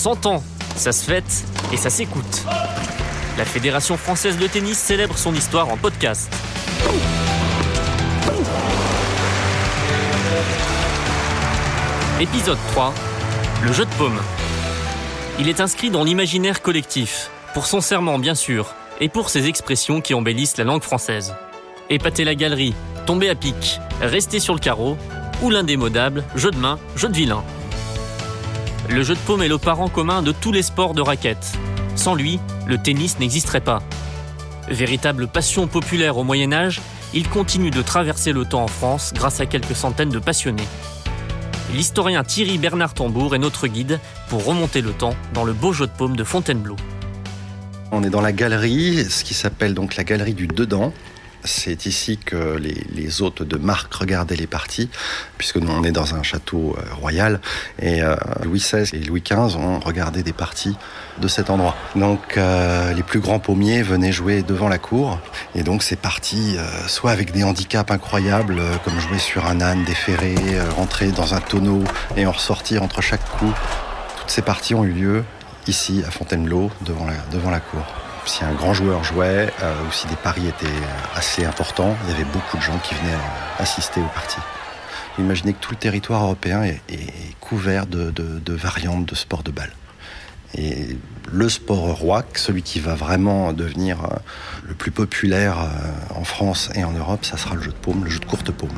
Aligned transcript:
100 0.00 0.24
ans, 0.24 0.42
ça 0.76 0.92
se 0.92 1.04
fête 1.04 1.44
et 1.74 1.76
ça 1.76 1.90
s'écoute. 1.90 2.46
La 3.36 3.44
Fédération 3.44 3.98
française 3.98 4.38
de 4.38 4.46
tennis 4.46 4.78
célèbre 4.78 5.18
son 5.18 5.34
histoire 5.34 5.68
en 5.68 5.76
podcast. 5.76 6.32
Épisode 12.18 12.56
3. 12.72 12.94
Le 13.62 13.72
jeu 13.74 13.84
de 13.84 13.90
paume. 13.98 14.18
Il 15.38 15.50
est 15.50 15.60
inscrit 15.60 15.90
dans 15.90 16.02
l'imaginaire 16.02 16.62
collectif, 16.62 17.30
pour 17.52 17.66
son 17.66 17.82
serment 17.82 18.18
bien 18.18 18.34
sûr, 18.34 18.74
et 19.00 19.10
pour 19.10 19.28
ses 19.28 19.48
expressions 19.48 20.00
qui 20.00 20.14
embellissent 20.14 20.56
la 20.56 20.64
langue 20.64 20.82
française. 20.82 21.34
Épater 21.90 22.24
la 22.24 22.34
galerie, 22.34 22.72
tomber 23.04 23.28
à 23.28 23.34
pic, 23.34 23.78
rester 24.00 24.40
sur 24.40 24.54
le 24.54 24.60
carreau, 24.60 24.96
ou 25.42 25.50
l'indémodable 25.50 26.24
jeu 26.36 26.50
de 26.50 26.56
main, 26.56 26.78
jeu 26.96 27.10
de 27.10 27.14
vilain. 27.16 27.44
Le 28.92 29.04
jeu 29.04 29.14
de 29.14 29.20
paume 29.20 29.40
est 29.40 29.48
le 29.48 29.56
parent 29.56 29.88
commun 29.88 30.20
de 30.20 30.32
tous 30.32 30.50
les 30.50 30.62
sports 30.62 30.94
de 30.94 31.00
raquette. 31.00 31.52
Sans 31.94 32.16
lui, 32.16 32.40
le 32.66 32.76
tennis 32.76 33.20
n'existerait 33.20 33.60
pas. 33.60 33.82
Véritable 34.68 35.28
passion 35.28 35.68
populaire 35.68 36.18
au 36.18 36.24
Moyen 36.24 36.52
Âge, 36.52 36.80
il 37.14 37.28
continue 37.28 37.70
de 37.70 37.82
traverser 37.82 38.32
le 38.32 38.44
temps 38.44 38.64
en 38.64 38.68
France 38.68 39.12
grâce 39.14 39.38
à 39.38 39.46
quelques 39.46 39.76
centaines 39.76 40.08
de 40.08 40.18
passionnés. 40.18 40.66
L'historien 41.72 42.24
Thierry 42.24 42.58
Bernard 42.58 42.94
Tambour 42.94 43.36
est 43.36 43.38
notre 43.38 43.68
guide 43.68 44.00
pour 44.28 44.44
remonter 44.44 44.80
le 44.80 44.90
temps 44.90 45.14
dans 45.34 45.44
le 45.44 45.52
beau 45.52 45.72
jeu 45.72 45.86
de 45.86 45.92
paume 45.92 46.16
de 46.16 46.24
Fontainebleau. 46.24 46.74
On 47.92 48.02
est 48.02 48.10
dans 48.10 48.20
la 48.20 48.32
galerie, 48.32 49.04
ce 49.08 49.22
qui 49.22 49.34
s'appelle 49.34 49.72
donc 49.72 49.94
la 49.94 50.02
galerie 50.02 50.34
du 50.34 50.48
dedans. 50.48 50.92
C'est 51.44 51.86
ici 51.86 52.18
que 52.18 52.58
les, 52.58 53.22
hôtes 53.22 53.42
de 53.42 53.56
marque 53.56 53.92
regardaient 53.94 54.36
les 54.36 54.46
parties, 54.46 54.88
puisque 55.38 55.56
nous 55.56 55.72
on 55.72 55.82
est 55.84 55.90
dans 55.90 56.14
un 56.14 56.22
château 56.22 56.76
euh, 56.78 56.94
royal, 56.94 57.40
et 57.80 58.02
euh, 58.02 58.14
Louis 58.44 58.60
XVI 58.60 58.88
et 58.94 59.02
Louis 59.02 59.22
XV 59.22 59.56
ont 59.56 59.80
regardé 59.80 60.22
des 60.22 60.32
parties 60.32 60.76
de 61.18 61.28
cet 61.28 61.50
endroit. 61.50 61.74
Donc 61.96 62.36
euh, 62.36 62.92
les 62.92 63.02
plus 63.02 63.20
grands 63.20 63.38
pommiers 63.38 63.82
venaient 63.82 64.12
jouer 64.12 64.42
devant 64.42 64.68
la 64.68 64.78
cour, 64.78 65.18
et 65.54 65.62
donc 65.62 65.82
c'est 65.82 65.98
parti 65.98 66.56
soit 66.86 67.10
avec 67.10 67.32
des 67.32 67.42
handicaps 67.42 67.90
incroyables, 67.90 68.60
comme 68.84 68.98
jouer 69.00 69.18
sur 69.18 69.46
un 69.46 69.60
âne 69.60 69.84
déferré, 69.84 70.36
rentrer 70.76 71.10
dans 71.10 71.34
un 71.34 71.40
tonneau 71.40 71.82
et 72.16 72.26
en 72.26 72.32
ressortir 72.32 72.82
entre 72.82 73.00
chaque 73.00 73.26
coup. 73.38 73.52
Toutes 74.18 74.30
ces 74.30 74.42
parties 74.42 74.74
ont 74.74 74.84
eu 74.84 74.92
lieu 74.92 75.24
ici 75.66 76.02
à 76.06 76.10
Fontainebleau, 76.10 76.70
devant 76.82 77.06
la, 77.06 77.14
devant 77.32 77.50
la 77.50 77.60
cour 77.60 77.84
si 78.26 78.44
un 78.44 78.52
grand 78.52 78.74
joueur 78.74 79.04
jouait 79.04 79.52
euh, 79.62 79.74
ou 79.86 79.92
si 79.92 80.06
des 80.06 80.16
paris 80.16 80.46
étaient 80.46 80.66
assez 81.14 81.44
importants, 81.44 81.96
il 82.04 82.10
y 82.10 82.14
avait 82.14 82.24
beaucoup 82.24 82.56
de 82.56 82.62
gens 82.62 82.78
qui 82.78 82.94
venaient 82.94 83.14
euh, 83.14 83.62
assister 83.62 84.00
aux 84.00 84.14
parties. 84.14 84.40
Imaginez 85.18 85.52
que 85.52 85.60
tout 85.60 85.72
le 85.72 85.76
territoire 85.76 86.22
européen 86.22 86.62
est, 86.62 86.80
couvert 87.40 87.86
de, 87.86 88.12
variantes 88.48 89.06
de 89.06 89.14
sport 89.14 89.42
de 89.42 89.50
balle. 89.50 89.72
Et 90.56 90.96
le 91.30 91.48
sport 91.48 91.96
roi, 91.96 92.24
celui 92.34 92.62
qui 92.62 92.80
va 92.80 92.94
vraiment 92.94 93.52
devenir 93.52 94.04
euh, 94.04 94.16
le 94.68 94.74
plus 94.74 94.90
populaire 94.90 95.58
en 96.14 96.24
France 96.24 96.70
et 96.74 96.84
en 96.84 96.92
Europe, 96.92 97.24
ça 97.24 97.36
sera 97.36 97.54
le 97.54 97.62
jeu 97.62 97.70
de 97.70 97.76
paume, 97.76 98.04
le 98.04 98.10
jeu 98.10 98.20
de 98.20 98.24
courte 98.24 98.50
paume. 98.50 98.70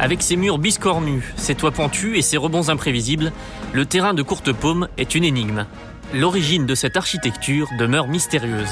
Avec 0.00 0.22
ses 0.22 0.36
murs 0.36 0.58
biscornus, 0.58 1.24
ses 1.36 1.56
toits 1.56 1.72
pentus 1.72 2.16
et 2.16 2.22
ses 2.22 2.36
rebonds 2.36 2.68
imprévisibles, 2.68 3.32
le 3.72 3.84
terrain 3.84 4.14
de 4.14 4.22
courte 4.22 4.52
paume 4.52 4.88
est 4.96 5.16
une 5.16 5.24
énigme 5.24 5.66
l'origine 6.14 6.66
de 6.66 6.74
cette 6.74 6.96
architecture 6.96 7.68
demeure 7.78 8.08
mystérieuse. 8.08 8.70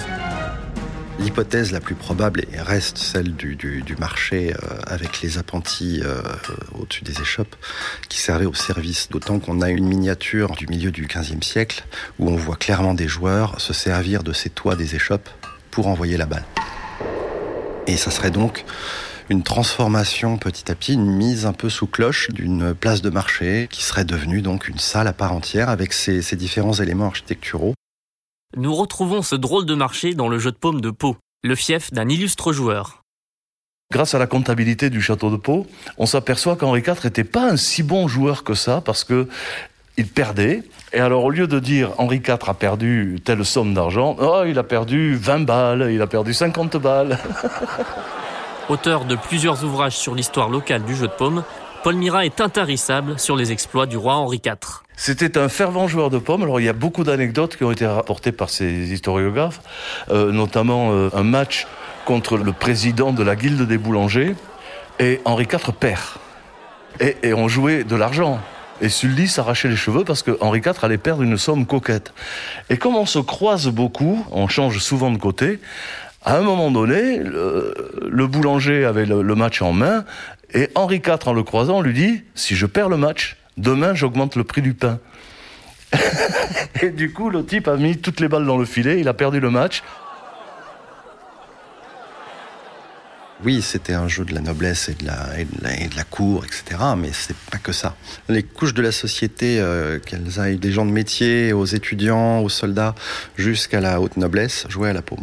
L'hypothèse 1.18 1.72
la 1.72 1.80
plus 1.80 1.94
probable 1.94 2.44
reste 2.58 2.98
celle 2.98 3.34
du, 3.34 3.96
marché 3.98 4.52
euh, 4.52 4.78
avec 4.86 5.22
les 5.22 5.38
appentis 5.38 6.02
euh, 6.04 6.20
au-dessus 6.78 7.04
des 7.04 7.20
échoppes 7.22 7.56
qui 8.08 8.18
servaient 8.18 8.46
au 8.46 8.54
service, 8.54 9.08
d'autant 9.10 9.38
qu'on 9.38 9.62
a 9.62 9.70
une 9.70 9.86
miniature 9.86 10.52
du 10.52 10.66
milieu 10.66 10.90
du 10.90 11.06
XVe 11.06 11.42
siècle 11.42 11.84
où 12.18 12.28
on 12.28 12.36
voit 12.36 12.56
clairement 12.56 12.92
des 12.92 13.08
joueurs 13.08 13.60
se 13.60 13.72
servir 13.72 14.22
de 14.22 14.34
ces 14.34 14.50
toits 14.50 14.76
des 14.76 14.94
échoppes 14.94 15.30
pour 15.70 15.86
envoyer 15.86 16.18
la 16.18 16.26
balle. 16.26 16.44
Et 17.86 17.96
ça 17.96 18.10
serait 18.10 18.30
donc 18.30 18.64
une 19.28 19.42
transformation 19.42 20.38
petit 20.38 20.70
à 20.70 20.74
petit, 20.74 20.94
une 20.94 21.10
mise 21.10 21.46
un 21.46 21.52
peu 21.52 21.68
sous 21.68 21.86
cloche 21.86 22.30
d'une 22.30 22.74
place 22.74 23.02
de 23.02 23.10
marché 23.10 23.68
qui 23.70 23.82
serait 23.82 24.04
devenue 24.04 24.42
donc 24.42 24.68
une 24.68 24.78
salle 24.78 25.08
à 25.08 25.12
part 25.12 25.32
entière 25.32 25.68
avec 25.68 25.92
ses, 25.92 26.20
différents 26.36 26.74
éléments 26.74 27.06
architecturaux. 27.06 27.74
Nous 28.56 28.74
retrouvons 28.74 29.22
ce 29.22 29.34
drôle 29.34 29.66
de 29.66 29.74
marché 29.74 30.14
dans 30.14 30.28
le 30.28 30.38
jeu 30.38 30.52
de 30.52 30.56
paume 30.56 30.80
de 30.80 30.90
Pau, 30.90 31.16
le 31.42 31.54
fief 31.54 31.92
d'un 31.92 32.08
illustre 32.08 32.52
joueur. 32.52 33.02
Grâce 33.92 34.14
à 34.14 34.18
la 34.18 34.26
comptabilité 34.26 34.90
du 34.90 35.00
château 35.00 35.30
de 35.30 35.36
Pau, 35.36 35.66
on 35.98 36.06
s'aperçoit 36.06 36.56
qu'Henri 36.56 36.80
IV 36.80 37.04
n'était 37.04 37.24
pas 37.24 37.50
un 37.50 37.56
si 37.56 37.82
bon 37.82 38.08
joueur 38.08 38.44
que 38.44 38.54
ça 38.54 38.80
parce 38.80 39.04
que 39.04 39.28
il 39.98 40.06
perdait. 40.06 40.62
Et 40.92 41.00
alors, 41.00 41.24
au 41.24 41.30
lieu 41.30 41.46
de 41.46 41.58
dire 41.58 41.92
Henri 41.98 42.16
IV 42.16 42.36
a 42.46 42.54
perdu 42.54 43.18
telle 43.24 43.44
somme 43.44 43.72
d'argent, 43.72 44.16
oh, 44.20 44.42
il 44.46 44.58
a 44.58 44.62
perdu 44.62 45.16
20 45.16 45.40
balles, 45.40 45.88
il 45.90 46.02
a 46.02 46.06
perdu 46.06 46.34
50 46.34 46.76
balles. 46.76 47.18
Auteur 48.68 49.04
de 49.04 49.14
plusieurs 49.14 49.62
ouvrages 49.62 49.96
sur 49.96 50.16
l'histoire 50.16 50.48
locale 50.48 50.82
du 50.82 50.96
jeu 50.96 51.06
de 51.06 51.12
paume, 51.12 51.44
Paul 51.84 51.94
Mira 51.94 52.24
est 52.24 52.40
intarissable 52.40 53.16
sur 53.16 53.36
les 53.36 53.52
exploits 53.52 53.86
du 53.86 53.96
roi 53.96 54.14
Henri 54.14 54.42
IV. 54.44 54.82
C'était 54.96 55.38
un 55.38 55.48
fervent 55.48 55.86
joueur 55.86 56.10
de 56.10 56.18
paume. 56.18 56.42
Alors 56.42 56.58
il 56.58 56.66
y 56.66 56.68
a 56.68 56.72
beaucoup 56.72 57.04
d'anecdotes 57.04 57.56
qui 57.56 57.62
ont 57.62 57.70
été 57.70 57.86
rapportées 57.86 58.32
par 58.32 58.50
ces 58.50 58.92
historiographes, 58.92 59.60
euh, 60.10 60.32
notamment 60.32 60.90
euh, 60.90 61.10
un 61.14 61.22
match 61.22 61.68
contre 62.06 62.36
le 62.38 62.52
président 62.52 63.12
de 63.12 63.22
la 63.22 63.36
guilde 63.36 63.62
des 63.62 63.78
boulangers, 63.78 64.34
et 64.98 65.20
Henri 65.24 65.44
IV 65.44 65.72
perd. 65.78 66.00
Et, 66.98 67.16
et 67.22 67.34
on 67.34 67.46
jouait 67.46 67.84
de 67.84 67.94
l'argent. 67.94 68.40
Et 68.80 68.88
Sully 68.88 69.28
s'arrachait 69.28 69.68
les 69.68 69.76
cheveux 69.76 70.04
parce 70.04 70.22
que 70.22 70.36
Henri 70.40 70.58
IV 70.58 70.74
allait 70.82 70.98
perdre 70.98 71.22
une 71.22 71.38
somme 71.38 71.66
coquette. 71.66 72.12
Et 72.68 72.76
comme 72.76 72.96
on 72.96 73.06
se 73.06 73.18
croise 73.18 73.68
beaucoup, 73.68 74.26
on 74.32 74.48
change 74.48 74.80
souvent 74.80 75.10
de 75.10 75.16
côté, 75.18 75.60
à 76.26 76.38
un 76.38 76.42
moment 76.42 76.72
donné, 76.72 77.20
le, 77.20 78.26
boulanger 78.26 78.84
avait 78.84 79.06
le, 79.06 79.34
match 79.36 79.62
en 79.62 79.72
main 79.72 80.04
et 80.52 80.68
Henri 80.74 80.96
IV, 80.96 81.18
en 81.24 81.32
le 81.32 81.44
croisant, 81.44 81.80
lui 81.80 81.94
dit 81.94 82.22
Si 82.34 82.56
je 82.56 82.66
perds 82.66 82.88
le 82.88 82.96
match, 82.96 83.36
demain 83.56 83.94
j'augmente 83.94 84.34
le 84.34 84.42
prix 84.42 84.60
du 84.60 84.74
pain. 84.74 84.98
et 86.82 86.90
du 86.90 87.12
coup, 87.12 87.30
le 87.30 87.44
type 87.44 87.68
a 87.68 87.76
mis 87.76 87.96
toutes 87.96 88.18
les 88.18 88.26
balles 88.26 88.44
dans 88.44 88.58
le 88.58 88.64
filet, 88.64 88.98
il 88.98 89.06
a 89.06 89.14
perdu 89.14 89.38
le 89.38 89.50
match. 89.50 89.84
Oui, 93.46 93.62
c'était 93.62 93.92
un 93.92 94.08
jeu 94.08 94.24
de 94.24 94.34
la 94.34 94.40
noblesse 94.40 94.88
et 94.88 94.94
de 94.94 95.06
la, 95.06 96.04
cour, 96.10 96.44
etc. 96.44 96.80
Mais 96.98 97.10
c'est 97.12 97.36
pas 97.36 97.58
que 97.58 97.70
ça. 97.70 97.94
Les 98.28 98.42
couches 98.42 98.74
de 98.74 98.82
la 98.82 98.90
société, 98.90 99.60
euh, 99.60 100.00
qu'elles 100.00 100.40
aillent 100.40 100.56
des 100.56 100.72
gens 100.72 100.84
de 100.84 100.90
métier, 100.90 101.52
aux 101.52 101.64
étudiants, 101.64 102.40
aux 102.40 102.48
soldats, 102.48 102.96
jusqu'à 103.36 103.80
la 103.80 104.00
haute 104.00 104.16
noblesse, 104.16 104.66
jouaient 104.68 104.90
à 104.90 104.92
la 104.92 105.02
paume. 105.02 105.22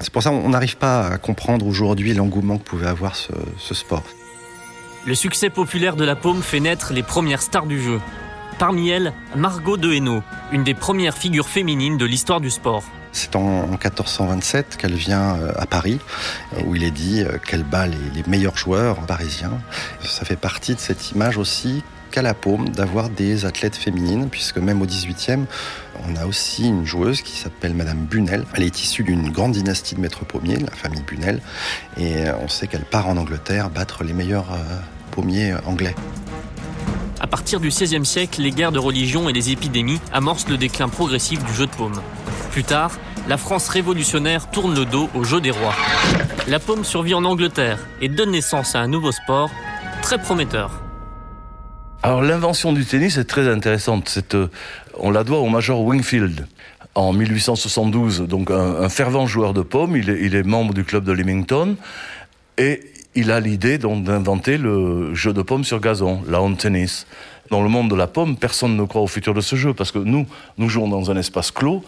C'est 0.00 0.10
pour 0.10 0.24
ça 0.24 0.30
qu'on 0.30 0.48
n'arrive 0.48 0.76
pas 0.76 1.06
à 1.06 1.18
comprendre 1.18 1.64
aujourd'hui 1.64 2.12
l'engouement 2.14 2.58
que 2.58 2.64
pouvait 2.64 2.88
avoir 2.88 3.14
ce, 3.14 3.30
ce 3.60 3.74
sport. 3.74 4.02
Le 5.06 5.14
succès 5.14 5.48
populaire 5.48 5.94
de 5.94 6.04
la 6.04 6.16
paume 6.16 6.42
fait 6.42 6.58
naître 6.58 6.92
les 6.92 7.04
premières 7.04 7.42
stars 7.42 7.66
du 7.66 7.80
jeu. 7.80 8.00
Parmi 8.58 8.88
elles, 8.88 9.12
Margot 9.36 9.76
de 9.76 9.92
Hainaut, 9.92 10.24
une 10.50 10.64
des 10.64 10.74
premières 10.74 11.16
figures 11.16 11.48
féminines 11.48 11.96
de 11.96 12.06
l'histoire 12.06 12.40
du 12.40 12.50
sport. 12.50 12.82
C'est 13.12 13.36
en 13.36 13.66
1427 13.66 14.76
qu'elle 14.76 14.94
vient 14.94 15.36
euh, 15.36 15.52
à 15.56 15.66
Paris, 15.66 16.00
où 16.64 16.74
il 16.74 16.82
est 16.82 16.90
dit 16.90 17.22
euh, 17.22 17.38
qu'elle 17.38 17.62
bat 17.62 17.86
les, 17.86 17.96
les 18.14 18.22
meilleurs 18.26 18.56
joueurs 18.56 18.96
parisiens. 19.06 19.60
Ça 20.02 20.24
fait 20.24 20.36
partie 20.36 20.74
de 20.74 20.80
cette 20.80 21.10
image 21.10 21.36
aussi 21.36 21.82
qu'à 22.12 22.22
la 22.22 22.34
paume 22.34 22.68
d'avoir 22.68 23.08
des 23.08 23.44
athlètes 23.46 23.74
féminines, 23.74 24.28
puisque 24.30 24.58
même 24.58 24.82
au 24.82 24.86
18e, 24.86 25.46
on 26.06 26.16
a 26.16 26.26
aussi 26.26 26.68
une 26.68 26.84
joueuse 26.84 27.22
qui 27.22 27.36
s'appelle 27.36 27.74
Madame 27.74 28.04
Bunel. 28.04 28.44
Elle 28.54 28.62
est 28.62 28.82
issue 28.82 29.02
d'une 29.02 29.30
grande 29.30 29.52
dynastie 29.52 29.94
de 29.94 30.00
maîtres 30.00 30.24
pommiers, 30.24 30.58
la 30.58 30.70
famille 30.70 31.02
Bunel, 31.02 31.40
et 31.96 32.24
on 32.42 32.48
sait 32.48 32.66
qu'elle 32.66 32.84
part 32.84 33.08
en 33.08 33.16
Angleterre 33.16 33.70
battre 33.70 34.04
les 34.04 34.12
meilleurs 34.12 34.52
euh, 34.52 34.78
pommiers 35.10 35.54
anglais. 35.66 35.94
À 37.18 37.26
partir 37.26 37.60
du 37.60 37.68
XVIe 37.68 38.04
siècle, 38.04 38.42
les 38.42 38.50
guerres 38.50 38.72
de 38.72 38.78
religion 38.78 39.28
et 39.28 39.32
les 39.32 39.50
épidémies 39.50 40.00
amorcent 40.12 40.48
le 40.48 40.58
déclin 40.58 40.88
progressif 40.88 41.42
du 41.44 41.54
jeu 41.54 41.66
de 41.66 41.70
paume. 41.70 42.00
Plus 42.52 42.64
tard, 42.64 42.98
la 43.28 43.38
France 43.38 43.70
révolutionnaire 43.70 44.50
tourne 44.50 44.74
le 44.74 44.84
dos 44.84 45.08
au 45.14 45.24
jeu 45.24 45.40
des 45.40 45.50
rois. 45.50 45.74
La 46.46 46.58
paume 46.58 46.84
survit 46.84 47.14
en 47.14 47.24
Angleterre 47.24 47.78
et 48.02 48.10
donne 48.10 48.32
naissance 48.32 48.74
à 48.74 48.80
un 48.80 48.88
nouveau 48.88 49.10
sport 49.10 49.50
très 50.02 50.18
prometteur. 50.18 50.82
Alors 52.02 52.20
l'invention 52.20 52.74
du 52.74 52.84
tennis 52.84 53.16
est 53.16 53.24
très 53.24 53.48
intéressante. 53.48 54.18
Euh, 54.34 54.48
on 54.98 55.10
la 55.10 55.24
doit 55.24 55.38
au 55.38 55.48
major 55.48 55.80
Wingfield. 55.80 56.46
En 56.94 57.14
1872, 57.14 58.20
donc 58.28 58.50
un, 58.50 58.86
fervent 58.90 59.26
joueur 59.26 59.54
de 59.54 59.62
paume, 59.62 59.96
il 59.96 60.10
est, 60.10 60.42
membre 60.42 60.74
du 60.74 60.84
club 60.84 61.04
de 61.04 61.12
Leamington 61.12 61.76
et 62.58 62.82
il 63.14 63.30
a 63.30 63.40
l'idée 63.40 63.78
d'inventer 63.78 64.58
le 64.58 65.14
jeu 65.14 65.32
de 65.32 65.40
paume 65.40 65.64
sur 65.64 65.80
gazon, 65.80 66.20
lawn 66.28 66.54
tennis. 66.54 67.06
Dans 67.50 67.62
le 67.62 67.70
monde 67.70 67.88
de 67.88 67.94
la 67.94 68.08
paume, 68.08 68.36
personne 68.36 68.76
ne 68.76 68.84
croit 68.84 69.00
au 69.00 69.06
futur 69.06 69.32
de 69.32 69.40
ce 69.40 69.56
jeu 69.56 69.72
parce 69.72 69.90
que 69.90 69.98
nous, 69.98 70.26
nous 70.58 70.68
jouons 70.68 70.88
dans 70.88 71.10
un 71.10 71.16
espace 71.16 71.50
clos 71.50 71.82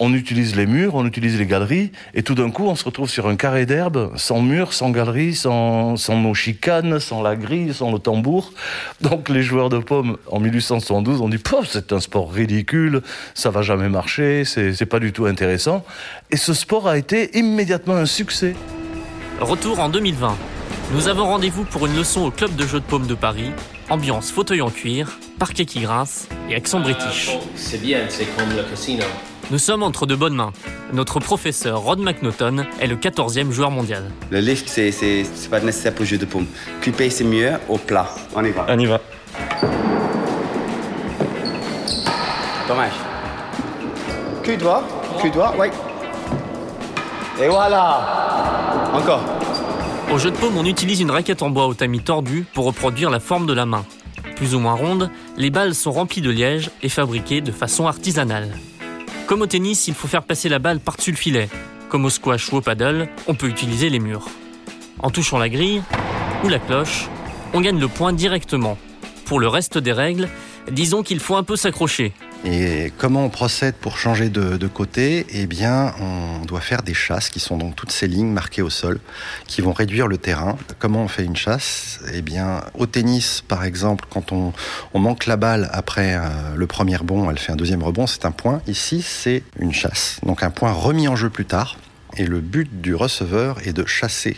on 0.00 0.14
utilise 0.14 0.56
les 0.56 0.66
murs, 0.66 0.94
on 0.94 1.06
utilise 1.06 1.38
les 1.38 1.46
galeries, 1.46 1.92
et 2.14 2.22
tout 2.22 2.34
d'un 2.34 2.50
coup, 2.50 2.66
on 2.66 2.74
se 2.74 2.84
retrouve 2.84 3.08
sur 3.08 3.28
un 3.28 3.36
carré 3.36 3.66
d'herbe, 3.66 4.12
sans 4.16 4.40
mur, 4.40 4.72
sans 4.72 4.90
galerie, 4.90 5.34
sans, 5.34 5.96
sans 5.96 6.16
nos 6.16 6.32
chicanes, 6.32 6.98
sans 6.98 7.22
la 7.22 7.36
grille, 7.36 7.74
sans 7.74 7.92
le 7.92 7.98
tambour. 7.98 8.52
Donc 9.02 9.28
les 9.28 9.42
joueurs 9.42 9.68
de 9.68 9.78
pommes, 9.78 10.16
en 10.26 10.40
1872, 10.40 11.20
ont 11.20 11.28
dit, 11.28 11.38
c'est 11.68 11.92
un 11.92 12.00
sport 12.00 12.32
ridicule, 12.32 13.02
ça 13.34 13.50
va 13.50 13.60
jamais 13.60 13.90
marcher, 13.90 14.44
c'est 14.44 14.86
pas 14.86 15.00
du 15.00 15.12
tout 15.12 15.26
intéressant. 15.26 15.84
Et 16.30 16.38
ce 16.38 16.54
sport 16.54 16.88
a 16.88 16.96
été 16.96 17.38
immédiatement 17.38 17.94
un 17.94 18.06
succès. 18.06 18.54
Retour 19.40 19.80
en 19.80 19.90
2020. 19.90 20.36
Nous 20.92 21.08
avons 21.08 21.24
rendez-vous 21.24 21.64
pour 21.64 21.86
une 21.86 21.96
leçon 21.96 22.22
au 22.22 22.30
club 22.30 22.56
de 22.56 22.66
jeux 22.66 22.80
de 22.80 22.84
paume 22.84 23.06
de 23.06 23.14
Paris. 23.14 23.50
Ambiance 23.90 24.30
fauteuil 24.30 24.62
en 24.62 24.70
cuir, 24.70 25.18
parquet 25.38 25.66
qui 25.66 25.80
grince 25.80 26.28
et 26.48 26.54
accent 26.54 26.80
british. 26.80 27.30
C'est 27.54 27.82
bien, 27.82 28.00
c'est 28.08 28.26
comme 28.36 28.56
le 28.56 28.62
casino. 28.62 29.04
Nous 29.50 29.58
sommes 29.58 29.82
entre 29.82 30.06
de 30.06 30.14
bonnes 30.14 30.36
mains. 30.36 30.52
Notre 30.92 31.18
professeur 31.18 31.80
Rod 31.80 31.98
McNaughton 31.98 32.66
est 32.80 32.86
le 32.86 32.94
14e 32.94 33.50
joueur 33.50 33.72
mondial. 33.72 34.04
Le 34.30 34.38
lift, 34.38 34.68
c'est, 34.68 34.92
c'est, 34.92 35.24
c'est 35.24 35.50
pas 35.50 35.58
nécessaire 35.58 35.92
pour 35.92 36.02
le 36.02 36.06
jeu 36.06 36.18
de 36.18 36.24
paume. 36.24 36.46
Clipper, 36.80 37.10
c'est 37.10 37.24
mieux 37.24 37.54
au 37.68 37.76
plat. 37.76 38.08
On 38.36 38.44
y 38.44 38.52
va. 38.52 38.66
On 38.68 38.78
y 38.78 38.86
va. 38.86 39.00
Dommage. 42.68 42.92
Cul 44.44 44.56
droit, 44.56 44.84
cul 45.20 45.30
droit, 45.30 45.52
oui. 45.58 45.66
Et 47.42 47.48
voilà. 47.48 48.90
Encore. 48.94 49.24
Au 50.12 50.18
jeu 50.18 50.30
de 50.30 50.36
paume, 50.36 50.56
on 50.58 50.64
utilise 50.64 51.00
une 51.00 51.10
raquette 51.10 51.42
en 51.42 51.50
bois 51.50 51.66
au 51.66 51.74
tamis 51.74 52.00
tordu 52.00 52.46
pour 52.54 52.66
reproduire 52.66 53.10
la 53.10 53.18
forme 53.18 53.46
de 53.46 53.52
la 53.52 53.66
main. 53.66 53.84
Plus 54.36 54.54
ou 54.54 54.60
moins 54.60 54.74
ronde, 54.74 55.10
les 55.36 55.50
balles 55.50 55.74
sont 55.74 55.90
remplies 55.90 56.22
de 56.22 56.30
liège 56.30 56.70
et 56.82 56.88
fabriquées 56.88 57.40
de 57.40 57.50
façon 57.50 57.88
artisanale. 57.88 58.48
Comme 59.30 59.42
au 59.42 59.46
tennis, 59.46 59.86
il 59.86 59.94
faut 59.94 60.08
faire 60.08 60.24
passer 60.24 60.48
la 60.48 60.58
balle 60.58 60.80
par-dessus 60.80 61.12
le 61.12 61.16
filet. 61.16 61.48
Comme 61.88 62.04
au 62.04 62.10
squash 62.10 62.52
ou 62.52 62.56
au 62.56 62.60
paddle, 62.60 63.08
on 63.28 63.36
peut 63.36 63.46
utiliser 63.46 63.88
les 63.88 64.00
murs. 64.00 64.26
En 64.98 65.12
touchant 65.12 65.38
la 65.38 65.48
grille 65.48 65.84
ou 66.42 66.48
la 66.48 66.58
cloche, 66.58 67.08
on 67.54 67.60
gagne 67.60 67.78
le 67.78 67.86
point 67.86 68.12
directement. 68.12 68.76
Pour 69.26 69.38
le 69.38 69.46
reste 69.46 69.78
des 69.78 69.92
règles, 69.92 70.28
disons 70.72 71.04
qu'il 71.04 71.20
faut 71.20 71.36
un 71.36 71.44
peu 71.44 71.54
s'accrocher. 71.54 72.12
Et 72.44 72.90
comment 72.96 73.24
on 73.24 73.28
procède 73.28 73.74
pour 73.74 73.98
changer 73.98 74.30
de, 74.30 74.56
de, 74.56 74.66
côté? 74.66 75.26
Eh 75.30 75.46
bien, 75.46 75.92
on 76.00 76.44
doit 76.46 76.62
faire 76.62 76.82
des 76.82 76.94
chasses 76.94 77.28
qui 77.28 77.38
sont 77.38 77.58
donc 77.58 77.76
toutes 77.76 77.92
ces 77.92 78.08
lignes 78.08 78.32
marquées 78.32 78.62
au 78.62 78.70
sol, 78.70 78.98
qui 79.46 79.60
vont 79.60 79.72
réduire 79.72 80.06
le 80.06 80.16
terrain. 80.16 80.56
Comment 80.78 81.02
on 81.02 81.08
fait 81.08 81.24
une 81.24 81.36
chasse? 81.36 82.00
Eh 82.14 82.22
bien, 82.22 82.62
au 82.74 82.86
tennis, 82.86 83.42
par 83.46 83.64
exemple, 83.64 84.06
quand 84.08 84.32
on, 84.32 84.54
on 84.94 84.98
manque 84.98 85.26
la 85.26 85.36
balle 85.36 85.68
après 85.72 86.14
euh, 86.14 86.20
le 86.56 86.66
premier 86.66 86.96
rebond, 86.96 87.30
elle 87.30 87.38
fait 87.38 87.52
un 87.52 87.56
deuxième 87.56 87.82
rebond, 87.82 88.06
c'est 88.06 88.24
un 88.24 88.32
point. 88.32 88.62
Ici, 88.66 89.02
c'est 89.02 89.42
une 89.58 89.74
chasse, 89.74 90.18
donc 90.24 90.42
un 90.42 90.50
point 90.50 90.72
remis 90.72 91.08
en 91.08 91.16
jeu 91.16 91.28
plus 91.28 91.46
tard. 91.46 91.76
Et 92.16 92.24
le 92.24 92.40
but 92.40 92.80
du 92.80 92.94
receveur 92.94 93.58
est 93.66 93.72
de 93.72 93.84
chasser 93.84 94.36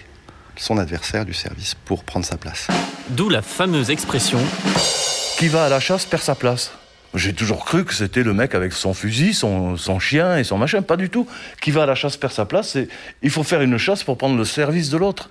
son 0.57 0.77
adversaire 0.77 1.25
du 1.25 1.35
service 1.35 1.75
pour 1.85 2.05
prendre 2.05 2.27
sa 2.27 2.37
place. 2.37 2.67
D'où 3.11 3.29
la 3.29 3.43
fameuse 3.43 3.91
expression 3.91 4.41
Qui 5.39 5.49
va 5.49 5.67
à 5.67 5.69
la 5.69 5.81
chasse 5.81 6.05
perd 6.05 6.23
sa 6.23 6.35
place. 6.35 6.73
J'ai 7.15 7.35
toujours 7.35 7.65
cru 7.65 7.85
que 7.85 7.93
c'était 7.93 8.23
le 8.23 8.33
mec 8.33 8.55
avec 8.55 8.73
son 8.73 8.95
fusil, 8.95 9.35
son, 9.35 9.77
chien 9.99 10.39
et 10.39 10.45
son 10.45 10.57
machin. 10.57 10.81
Pas 10.81 10.97
du 10.97 11.11
tout. 11.11 11.27
Qui 11.61 11.71
va 11.71 11.83
à 11.83 11.87
la 11.87 11.95
chasse 11.95 12.17
perd 12.17 12.33
sa 12.33 12.47
place. 12.47 12.77
Et 12.77 12.89
il 13.23 13.31
faut 13.31 13.43
faire 13.43 13.61
une 13.61 13.77
chasse 13.77 14.03
pour 14.03 14.17
prendre 14.17 14.37
le 14.37 14.45
service 14.45 14.89
de 14.89 14.97
l'autre. 14.97 15.29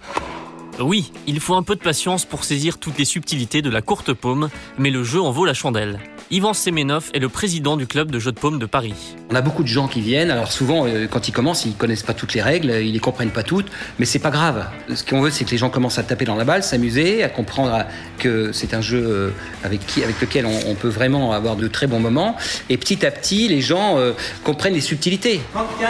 Oui, 0.80 1.12
il 1.28 1.40
faut 1.40 1.56
un 1.56 1.64
peu 1.64 1.76
de 1.76 1.82
patience 1.82 2.26
pour 2.26 2.44
saisir 2.44 2.78
toutes 2.78 2.98
les 2.98 3.06
subtilités 3.06 3.62
de 3.62 3.70
la 3.70 3.82
courte 3.82 4.14
paume, 4.14 4.50
mais 4.78 4.90
le 4.90 5.04
jeu 5.04 5.22
en 5.22 5.32
vaut 5.32 5.46
la 5.46 5.54
chandelle. 5.54 6.00
Yvan 6.34 6.54
Semenov 6.54 7.10
est 7.14 7.20
le 7.20 7.28
président 7.28 7.76
du 7.76 7.86
club 7.86 8.10
de 8.10 8.18
jeux 8.18 8.32
de 8.32 8.40
paume 8.40 8.58
de 8.58 8.66
Paris. 8.66 9.18
On 9.30 9.36
a 9.36 9.42
beaucoup 9.42 9.64
de 9.64 9.68
gens 9.68 9.90
qui 9.90 10.00
viennent. 10.00 10.32
Alors 10.32 10.50
souvent, 10.50 10.88
euh, 10.88 11.06
quand 11.06 11.28
ils 11.28 11.34
commencent, 11.34 11.66
ils 11.66 11.76
connaissent 11.76 12.04
pas 12.04 12.14
toutes 12.14 12.34
les 12.34 12.42
règles, 12.42 12.70
ils 12.70 12.94
les 12.94 13.00
comprennent 13.00 13.32
pas 13.32 13.44
toutes, 13.44 13.70
mais 14.00 14.06
c'est 14.06 14.20
pas 14.20 14.30
grave. 14.30 14.66
Ce 14.96 15.04
qu'on 15.04 15.20
veut, 15.20 15.30
c'est 15.30 15.44
que 15.44 15.52
les 15.52 15.58
gens 15.58 15.70
commencent 15.70 16.00
à 16.00 16.04
taper 16.04 16.24
dans 16.24 16.38
la 16.38 16.46
balle, 16.46 16.64
s'amuser, 16.64 17.22
à 17.26 17.28
comprendre 17.28 17.84
que 18.18 18.54
c'est 18.54 18.74
un 18.74 18.80
jeu 18.80 19.04
euh, 19.06 19.30
avec, 19.66 19.86
qui, 19.86 20.06
avec 20.06 20.22
lequel 20.22 20.46
on, 20.46 20.58
on, 20.68 20.76
peut 20.76 20.88
vraiment 20.88 21.34
avoir 21.34 21.58
de 21.58 21.68
très 21.68 21.88
bons 21.88 22.00
moments. 22.00 22.38
Et 22.70 22.78
petit 22.78 23.06
à 23.06 23.12
petit, 23.12 23.50
les 23.50 23.60
gens 23.60 23.98
euh, 23.98 24.14
comprennent 24.46 24.74
les 24.74 24.80
subtilités. 24.80 25.42
35, 25.52 25.90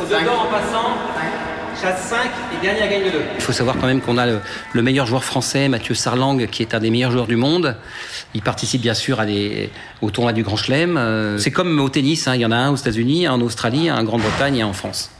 au 0.00 0.04
dedans 0.06 0.46
en 0.46 0.50
passant. 0.50 1.19
Chasse 1.80 2.08
5 2.08 2.18
et 2.54 2.62
dernier 2.62 2.82
à 2.82 2.88
gagne 2.88 3.10
2. 3.10 3.22
Il 3.36 3.40
faut 3.40 3.52
savoir 3.52 3.76
quand 3.78 3.86
même 3.86 4.02
qu'on 4.02 4.18
a 4.18 4.26
le, 4.26 4.40
le, 4.74 4.82
meilleur 4.82 5.06
joueur 5.06 5.24
français, 5.24 5.68
Mathieu 5.68 5.94
Sarlang, 5.94 6.46
qui 6.46 6.62
est 6.62 6.74
un 6.74 6.78
des 6.78 6.90
meilleurs 6.90 7.10
joueurs 7.10 7.26
du 7.26 7.36
monde. 7.36 7.74
Il 8.34 8.42
participe 8.42 8.82
bien 8.82 8.92
sûr 8.92 9.24
au 10.02 10.10
tournoi 10.10 10.34
du 10.34 10.42
Grand 10.42 10.56
Chelem. 10.56 10.98
Euh, 10.98 11.38
c'est 11.38 11.50
comme 11.50 11.80
au 11.80 11.88
tennis, 11.88 12.28
hein, 12.28 12.34
il 12.34 12.42
y 12.42 12.44
en 12.44 12.50
a 12.50 12.56
un 12.56 12.70
aux 12.70 12.76
États-Unis, 12.76 13.26
un 13.26 13.32
en 13.32 13.40
Australie, 13.40 13.88
un 13.88 13.96
en 13.96 14.04
Grande-Bretagne 14.04 14.56
et 14.56 14.62
un 14.62 14.66
en 14.66 14.72
France. 14.74 15.10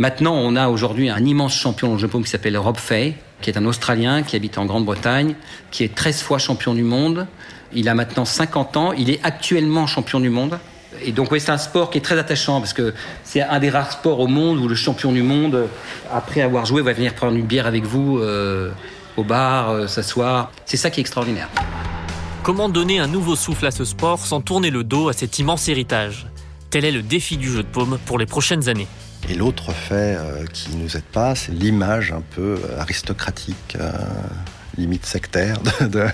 Maintenant, 0.00 0.34
on 0.34 0.56
a 0.56 0.68
aujourd'hui 0.68 1.08
un 1.08 1.24
immense 1.24 1.54
champion 1.54 1.94
de 1.94 1.98
jeu 2.00 2.08
qui 2.08 2.24
s'appelle 2.24 2.58
Rob 2.58 2.78
Fay, 2.78 3.14
qui 3.40 3.50
est 3.50 3.56
un 3.56 3.64
Australien 3.64 4.24
qui 4.24 4.34
habite 4.34 4.58
en 4.58 4.64
Grande-Bretagne, 4.64 5.36
qui 5.70 5.84
est 5.84 5.94
13 5.94 6.22
fois 6.22 6.38
champion 6.38 6.74
du 6.74 6.82
monde. 6.82 7.28
Il 7.72 7.88
a 7.88 7.94
maintenant 7.94 8.24
50 8.24 8.76
ans, 8.76 8.92
il 8.92 9.10
est 9.10 9.20
actuellement 9.22 9.86
champion 9.86 10.18
du 10.18 10.30
monde. 10.30 10.58
Et 11.02 11.12
donc, 11.12 11.30
oui, 11.30 11.40
c'est 11.40 11.50
un 11.50 11.58
sport 11.58 11.90
qui 11.90 11.98
est 11.98 12.02
très 12.02 12.18
attachant 12.18 12.60
parce 12.60 12.72
que 12.72 12.94
c'est 13.24 13.42
un 13.42 13.58
des 13.58 13.70
rares 13.70 13.92
sports 13.92 14.20
au 14.20 14.26
monde 14.26 14.58
où 14.58 14.68
le 14.68 14.74
champion 14.74 15.12
du 15.12 15.22
monde, 15.22 15.68
après 16.12 16.40
avoir 16.40 16.64
joué, 16.64 16.82
va 16.82 16.92
venir 16.92 17.14
prendre 17.14 17.36
une 17.36 17.46
bière 17.46 17.66
avec 17.66 17.84
vous 17.84 18.18
euh, 18.18 18.70
au 19.16 19.24
bar, 19.24 19.70
euh, 19.70 19.86
s'asseoir. 19.86 20.50
C'est 20.66 20.76
ça 20.76 20.90
qui 20.90 21.00
est 21.00 21.02
extraordinaire. 21.02 21.48
Comment 22.42 22.68
donner 22.68 22.98
un 22.98 23.06
nouveau 23.06 23.36
souffle 23.36 23.66
à 23.66 23.70
ce 23.70 23.84
sport 23.84 24.18
sans 24.18 24.40
tourner 24.40 24.70
le 24.70 24.84
dos 24.84 25.08
à 25.08 25.12
cet 25.12 25.38
immense 25.38 25.68
héritage? 25.68 26.26
Tel 26.70 26.84
est 26.84 26.92
le 26.92 27.02
défi 27.02 27.36
du 27.36 27.50
jeu 27.50 27.62
de 27.62 27.68
paume 27.68 27.98
pour 28.06 28.18
les 28.18 28.26
prochaines 28.26 28.68
années. 28.68 28.88
Et 29.28 29.34
l'autre 29.34 29.72
fait 29.72 30.16
euh, 30.16 30.44
qui 30.52 30.76
nous 30.76 30.96
aide 30.96 31.02
pas, 31.02 31.34
c'est 31.34 31.52
l'image 31.52 32.12
un 32.12 32.22
peu 32.34 32.58
aristocratique. 32.78 33.76
Euh 33.80 33.90
limite 34.78 35.04
sectaire 35.04 35.58
de, 35.80 35.86
de, 35.86 36.06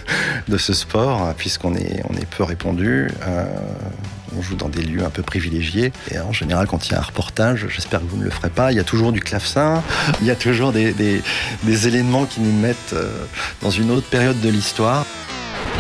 de 0.49 0.59
ce 0.59 0.73
sport, 0.73 1.35
puisqu'on 1.37 1.75
est, 1.75 2.03
on 2.09 2.15
est 2.17 2.27
peu 2.27 2.43
répandu. 2.43 3.09
Euh, 3.27 3.45
on 4.37 4.43
joue 4.43 4.57
dans 4.57 4.69
des 4.69 4.83
lieux 4.83 5.05
un 5.05 5.11
peu 5.11 5.23
privilégiés. 5.23 5.93
Et 6.11 6.19
en 6.19 6.33
général, 6.33 6.67
quand 6.67 6.89
il 6.89 6.93
y 6.93 6.95
a 6.95 6.99
un 6.99 7.03
reportage, 7.03 7.67
j'espère 7.69 8.01
que 8.01 8.07
vous 8.07 8.17
ne 8.17 8.25
le 8.25 8.31
ferez 8.31 8.51
pas, 8.51 8.73
il 8.73 8.77
y 8.77 8.81
a 8.81 8.85
toujours 8.85 9.13
du 9.13 9.21
clavecin, 9.21 9.83
il 10.21 10.27
y 10.27 10.31
a 10.31 10.37
toujours 10.37 10.73
des, 10.73 11.23
éléments 11.87 12.25
qui 12.25 12.41
nous 12.41 12.53
mettent 12.53 12.93
euh, 12.93 13.11
dans 13.63 13.71
une 13.71 13.91
autre 13.91 14.07
période 14.07 14.41
de 14.41 14.49
l'histoire. 14.49 15.05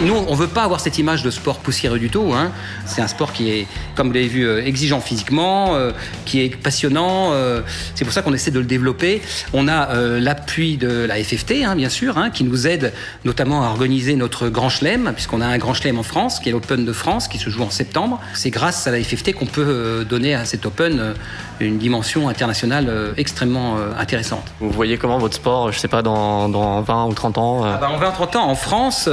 Nous, 0.02 0.12
on 0.12 0.32
ne 0.32 0.36
veut 0.36 0.48
pas 0.48 0.64
avoir 0.64 0.80
cette 0.80 0.98
image 0.98 1.22
de 1.22 1.30
sport 1.30 1.60
poussiéreux 1.60 2.00
du 2.00 2.10
tout. 2.10 2.32
Hein. 2.34 2.50
C'est 2.84 3.00
un 3.00 3.06
sport 3.06 3.32
qui 3.32 3.50
est, 3.50 3.66
comme 3.94 4.08
vous 4.08 4.12
l'avez 4.12 4.26
vu, 4.26 4.58
exigeant 4.58 5.00
physiquement, 5.00 5.76
euh, 5.76 5.92
qui 6.24 6.40
est 6.40 6.54
passionnant. 6.56 7.30
Euh, 7.32 7.60
c'est 7.94 8.04
pour 8.04 8.12
ça 8.12 8.20
qu'on 8.20 8.34
essaie 8.34 8.50
de 8.50 8.58
le 8.58 8.64
développer. 8.64 9.22
On 9.52 9.68
a 9.68 9.90
euh, 9.90 10.18
l'appui 10.18 10.76
de 10.76 11.04
la 11.06 11.22
FFT, 11.22 11.62
hein, 11.64 11.76
bien 11.76 11.88
sûr, 11.88 12.18
hein, 12.18 12.30
qui 12.30 12.42
nous 12.42 12.66
aide 12.66 12.92
notamment 13.24 13.62
à 13.62 13.68
organiser 13.68 14.16
notre 14.16 14.48
grand 14.48 14.68
chelem, 14.68 15.12
puisqu'on 15.14 15.40
a 15.40 15.46
un 15.46 15.58
grand 15.58 15.74
chelem 15.74 15.98
en 15.98 16.02
France, 16.02 16.40
qui 16.40 16.48
est 16.48 16.52
l'Open 16.52 16.84
de 16.84 16.92
France, 16.92 17.28
qui 17.28 17.38
se 17.38 17.48
joue 17.48 17.62
en 17.62 17.70
septembre. 17.70 18.20
C'est 18.34 18.50
grâce 18.50 18.86
à 18.88 18.90
la 18.90 19.02
FFT 19.02 19.32
qu'on 19.32 19.46
peut 19.46 20.04
donner 20.08 20.34
à 20.34 20.44
cet 20.44 20.66
Open 20.66 21.14
une 21.60 21.78
dimension 21.78 22.28
internationale 22.28 23.14
extrêmement 23.16 23.76
intéressante. 23.96 24.52
Vous 24.58 24.70
voyez 24.70 24.98
comment 24.98 25.18
votre 25.18 25.36
sport, 25.36 25.70
je 25.70 25.78
sais 25.78 25.88
pas, 25.88 26.02
dans, 26.02 26.48
dans 26.48 26.82
20 26.82 27.06
ou 27.06 27.14
30 27.14 27.38
ans 27.38 27.64
ah 27.64 27.78
bah 27.80 27.90
En 27.90 27.98
20 27.98 28.08
ou 28.08 28.12
30 28.12 28.36
ans, 28.36 28.48
en 28.48 28.56
France, 28.56 29.08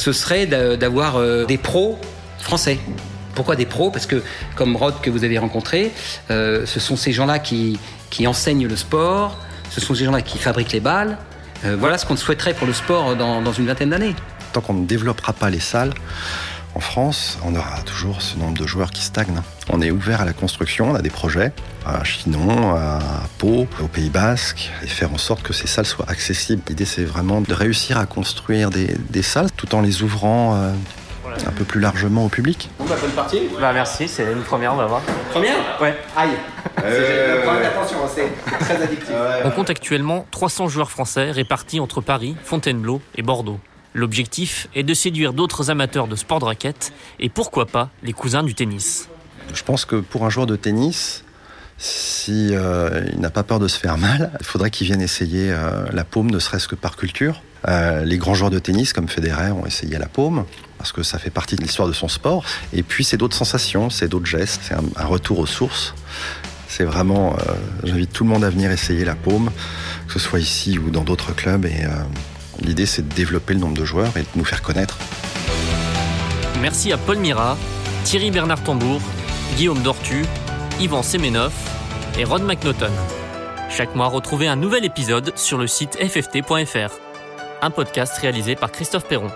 ce 0.00 0.12
serait 0.12 0.46
d'avoir 0.46 1.16
euh, 1.16 1.44
des 1.44 1.58
pros 1.58 1.98
français. 2.38 2.78
Pourquoi 3.34 3.54
des 3.54 3.66
pros? 3.66 3.90
Parce 3.90 4.06
que, 4.06 4.22
comme 4.56 4.74
Rod 4.74 5.00
que 5.00 5.10
vous 5.10 5.24
avez 5.24 5.38
rencontré, 5.38 5.92
euh, 6.30 6.66
ce 6.66 6.80
sont 6.80 6.96
ces 6.96 7.12
gens-là 7.12 7.38
qui, 7.38 7.78
enseignent 8.26 8.66
le 8.66 8.76
sport, 8.76 9.38
ce 9.70 9.80
sont 9.80 9.94
ces 9.94 10.04
gens-là 10.04 10.22
qui 10.22 10.38
fabriquent 10.38 10.72
les 10.72 10.80
balles. 10.80 11.18
Euh, 11.64 11.76
voilà 11.78 11.98
ce 11.98 12.06
qu'on 12.06 12.16
souhaiterait 12.16 12.54
pour 12.54 12.66
le 12.66 12.72
sport 12.72 13.14
dans 13.14 13.52
une 13.52 13.66
vingtaine 13.66 13.90
d'années. 13.90 14.16
Tant 14.52 14.62
qu'on 14.62 14.74
ne 14.74 14.86
développera 14.86 15.32
pas 15.32 15.50
les 15.50 15.60
salles, 15.60 15.92
en 16.74 16.80
France, 16.80 17.38
on 17.44 17.54
aura 17.54 17.82
toujours 17.84 18.22
ce 18.22 18.38
nombre 18.38 18.56
de 18.56 18.66
joueurs 18.66 18.90
qui 18.90 19.02
stagnent. 19.02 19.42
On 19.70 19.80
est 19.80 19.90
ouvert 19.90 20.20
à 20.20 20.24
la 20.24 20.32
construction, 20.32 20.90
on 20.90 20.94
a 20.94 21.02
des 21.02 21.10
projets 21.10 21.52
à 21.84 22.04
Chinon, 22.04 22.74
à 22.76 23.00
Pau, 23.38 23.66
au 23.82 23.86
Pays 23.86 24.10
Basque, 24.10 24.70
et 24.82 24.86
faire 24.86 25.12
en 25.12 25.18
sorte 25.18 25.42
que 25.42 25.52
ces 25.52 25.66
salles 25.66 25.86
soient 25.86 26.08
accessibles. 26.08 26.62
L'idée, 26.68 26.84
c'est 26.84 27.04
vraiment 27.04 27.40
de 27.40 27.52
réussir 27.52 27.98
à 27.98 28.06
construire 28.06 28.70
des, 28.70 28.94
des, 29.08 29.22
salles 29.22 29.50
tout 29.56 29.74
en 29.74 29.80
les 29.80 30.02
ouvrant 30.02 30.54
euh, 30.54 30.72
un 31.46 31.50
peu 31.50 31.64
plus 31.64 31.80
largement 31.80 32.24
au 32.24 32.28
public. 32.28 32.70
Bon, 32.78 32.84
bah, 32.84 32.96
bonne 33.00 33.10
partie. 33.10 33.40
Bah, 33.60 33.72
merci, 33.72 34.06
c'est 34.06 34.30
une 34.32 34.42
première, 34.42 34.74
on 34.74 34.76
va 34.76 34.86
voir. 34.86 35.02
Première 35.30 35.56
Ouais. 35.80 35.96
Aïe. 36.16 36.30
Euh... 36.84 37.42
Attention, 37.64 37.98
c'est 38.14 38.30
très 38.58 38.82
addictif. 38.82 39.14
On 39.44 39.50
compte 39.50 39.70
actuellement 39.70 40.26
300 40.30 40.68
joueurs 40.68 40.90
français 40.90 41.30
répartis 41.30 41.80
entre 41.80 42.00
Paris, 42.00 42.36
Fontainebleau 42.44 43.00
et 43.16 43.22
Bordeaux. 43.22 43.58
L'objectif 43.94 44.68
est 44.74 44.84
de 44.84 44.94
séduire 44.94 45.32
d'autres 45.32 45.70
amateurs 45.70 46.06
de 46.06 46.14
sport 46.14 46.38
de 46.38 46.44
raquette 46.44 46.92
et 47.18 47.28
pourquoi 47.28 47.66
pas 47.66 47.90
les 48.02 48.12
cousins 48.12 48.42
du 48.42 48.54
tennis. 48.54 49.08
Je 49.52 49.62
pense 49.64 49.84
que 49.84 49.96
pour 49.96 50.24
un 50.24 50.30
joueur 50.30 50.46
de 50.46 50.54
tennis, 50.54 51.24
si 51.76 52.50
euh, 52.52 53.04
n'a 53.16 53.30
pas 53.30 53.42
peur 53.42 53.58
de 53.58 53.66
se 53.66 53.78
faire 53.78 53.98
mal, 53.98 54.30
il 54.38 54.46
faudrait 54.46 54.70
qu'il 54.70 54.86
vienne 54.86 55.02
essayer 55.02 55.50
euh, 55.50 55.86
la 55.92 56.04
paume, 56.04 56.30
ne 56.30 56.38
serait-ce 56.38 56.68
que 56.68 56.76
par 56.76 56.96
culture. 56.96 57.42
Euh, 57.68 58.04
les 58.04 58.16
grands 58.16 58.34
joueurs 58.34 58.50
de 58.50 58.58
tennis 58.58 58.92
comme 58.92 59.08
Federer 59.08 59.50
ont 59.50 59.66
essayé 59.66 59.98
la 59.98 60.06
paume. 60.06 60.44
parce 60.78 60.92
que 60.92 61.02
ça 61.02 61.18
fait 61.18 61.30
partie 61.30 61.56
de 61.56 61.62
l'histoire 61.62 61.88
de 61.88 61.92
son 61.92 62.08
sport. 62.08 62.44
Et 62.72 62.82
puis 62.82 63.02
c'est 63.02 63.16
d'autres 63.16 63.36
sensations, 63.36 63.90
c'est 63.90 64.08
d'autres 64.08 64.26
gestes, 64.26 64.60
c'est 64.68 64.74
un, 64.74 65.06
retour 65.06 65.40
aux 65.40 65.46
sources. 65.46 65.94
C'est 66.68 66.84
vraiment, 66.84 67.36
j'invite 67.82 68.12
tout 68.12 68.22
le 68.22 68.30
monde 68.30 68.44
à 68.44 68.48
venir 68.50 68.70
essayer 68.70 69.04
la 69.04 69.16
paume, 69.16 69.50
que 70.06 70.12
ce 70.12 70.20
soit 70.20 70.38
ici 70.38 70.78
ou 70.78 70.90
dans 70.90 71.02
d'autres 71.02 71.34
clubs. 71.34 71.66
L'idée 72.60 72.86
c'est 72.86 73.06
de 73.08 73.14
développer 73.14 73.54
le 73.54 73.60
nombre 73.60 73.76
de 73.76 73.84
joueurs 73.84 74.16
et 74.16 74.22
de 74.22 74.28
nous 74.36 74.44
faire 74.44 74.62
connaître. 74.62 74.98
Merci 76.60 76.92
à 76.92 76.98
Paul 76.98 77.18
Mira, 77.18 77.56
Thierry 78.04 78.30
Bernard 78.30 78.62
Tambour, 78.62 79.00
Guillaume 79.56 79.82
Dortu, 79.82 80.24
Yvan 80.80 81.02
Semenov 81.02 81.52
et 82.18 82.24
Ron 82.24 82.40
McNaughton. 82.40 82.92
Chaque 83.70 83.94
mois, 83.94 84.08
retrouvez 84.08 84.48
un 84.48 84.56
nouvel 84.56 84.84
épisode 84.84 85.32
sur 85.36 85.56
le 85.56 85.66
site 85.66 85.96
fft.fr. 85.96 86.98
Un 87.62 87.70
podcast 87.70 88.18
réalisé 88.18 88.56
par 88.56 88.72
Christophe 88.72 89.06
Perron. 89.06 89.30